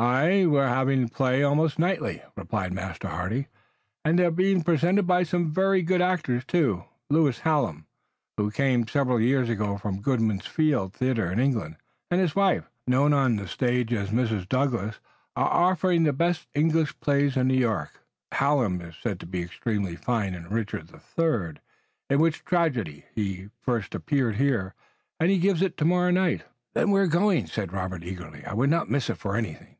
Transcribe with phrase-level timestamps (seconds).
[0.00, 3.48] "Aye, we're having plays almost nightly," replied Master Hardy,
[4.04, 6.84] "and they're being presented by some very good actors, too.
[7.10, 7.84] Lewis Hallam,
[8.36, 11.78] who came several years ago from Goodman's Fields Theater in England,
[12.12, 14.48] and his wife, known on the stage as Mrs.
[14.48, 15.00] Douglas,
[15.34, 18.00] are offering the best English plays in New York.
[18.30, 21.58] Hallam is said to be extremely fine in Richard III,
[22.08, 24.74] in which tragedy he first appeared here,
[25.18, 28.44] and he gives it tomorrow night." "Then we're going," said Robert eagerly.
[28.46, 29.74] "I would not miss it for anything."